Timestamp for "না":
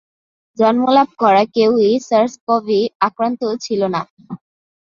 3.87-4.01